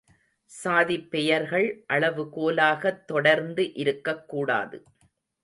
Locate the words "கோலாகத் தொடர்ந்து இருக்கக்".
2.31-4.29